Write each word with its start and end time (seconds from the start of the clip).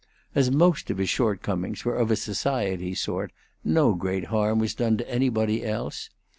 As 0.33 0.49
most 0.49 0.89
of 0.89 0.97
his 0.97 1.09
shortcomings 1.09 1.85
were 1.85 1.93
of 1.93 2.09
a 2.09 2.15
society 2.15 2.95
sort, 2.95 3.31
no 3.63 3.93
great 3.93 4.23
harm 4.33 4.57
was 4.57 4.73
done 4.73 4.97
to 4.97 5.07
anybody 5.07 5.63
else. 5.63 6.09